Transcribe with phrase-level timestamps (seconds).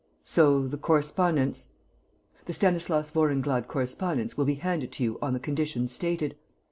[0.23, 1.67] "So the correspondence...."
[2.45, 6.33] "The Stanislas Vorenglade correspondence will be handed to you on the conditions stated.